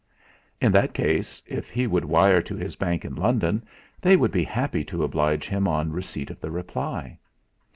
In 0.59 0.71
that 0.71 0.95
case, 0.95 1.43
if 1.45 1.69
he 1.69 1.85
would 1.85 2.05
wire 2.05 2.41
to 2.41 2.55
his 2.55 2.75
bank 2.75 3.05
in 3.05 3.13
London, 3.13 3.63
they 4.01 4.15
would 4.17 4.31
be 4.31 4.43
happy 4.43 4.83
to 4.85 5.03
oblige 5.03 5.47
him 5.47 5.67
on 5.67 5.91
receipt 5.91 6.31
of 6.31 6.39
the 6.41 6.49
reply. 6.49 7.19